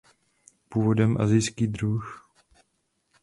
Původem 0.69 1.21
asijský 1.21 1.67
druh. 1.67 2.31